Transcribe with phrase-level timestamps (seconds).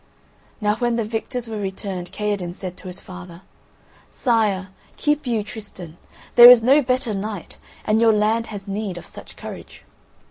[0.59, 3.43] Now when the victors were returned Kaherdin said to his father:
[4.09, 5.95] "Sire, keep you Tristan.
[6.35, 9.83] There is no better knight, and your land has need of such courage."